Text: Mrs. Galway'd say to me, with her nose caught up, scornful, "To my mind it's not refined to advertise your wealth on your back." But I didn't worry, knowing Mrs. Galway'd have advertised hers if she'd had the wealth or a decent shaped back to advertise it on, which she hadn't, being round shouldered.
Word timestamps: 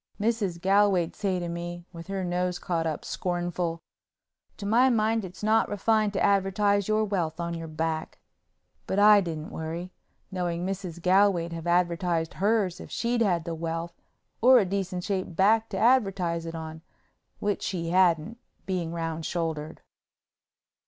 Mrs. 0.19 0.59
Galway'd 0.59 1.15
say 1.15 1.37
to 1.37 1.47
me, 1.47 1.85
with 1.93 2.07
her 2.07 2.23
nose 2.23 2.57
caught 2.57 2.87
up, 2.87 3.05
scornful, 3.05 3.83
"To 4.57 4.65
my 4.65 4.89
mind 4.89 5.23
it's 5.23 5.43
not 5.43 5.69
refined 5.69 6.13
to 6.13 6.23
advertise 6.23 6.87
your 6.87 7.05
wealth 7.05 7.39
on 7.39 7.53
your 7.53 7.67
back." 7.67 8.17
But 8.87 8.97
I 8.97 9.21
didn't 9.21 9.51
worry, 9.51 9.91
knowing 10.31 10.65
Mrs. 10.65 10.99
Galway'd 11.03 11.53
have 11.53 11.67
advertised 11.67 12.33
hers 12.33 12.79
if 12.79 12.89
she'd 12.89 13.21
had 13.21 13.45
the 13.45 13.53
wealth 13.53 13.93
or 14.41 14.57
a 14.57 14.65
decent 14.65 15.03
shaped 15.03 15.35
back 15.35 15.69
to 15.69 15.77
advertise 15.77 16.47
it 16.47 16.55
on, 16.55 16.81
which 17.37 17.61
she 17.61 17.89
hadn't, 17.89 18.39
being 18.65 18.91
round 18.93 19.23
shouldered. 19.27 19.81